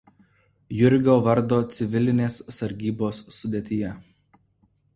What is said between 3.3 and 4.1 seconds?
sudėtyje.